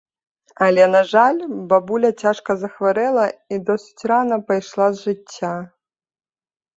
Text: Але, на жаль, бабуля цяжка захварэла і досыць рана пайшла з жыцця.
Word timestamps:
Але, 0.67 0.83
на 0.93 1.01
жаль, 1.09 1.41
бабуля 1.73 2.09
цяжка 2.23 2.51
захварэла 2.61 3.25
і 3.57 3.59
досыць 3.67 4.07
рана 4.13 4.39
пайшла 4.49 4.87
з 4.95 5.05
жыцця. 5.09 5.53